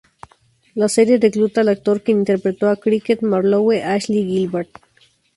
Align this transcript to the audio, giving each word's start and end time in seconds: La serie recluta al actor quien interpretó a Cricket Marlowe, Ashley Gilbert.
La 0.73 0.89
serie 0.89 1.19
recluta 1.21 1.61
al 1.61 1.67
actor 1.67 2.01
quien 2.01 2.17
interpretó 2.21 2.67
a 2.71 2.75
Cricket 2.77 3.21
Marlowe, 3.21 3.83
Ashley 3.83 4.25
Gilbert. 4.25 4.71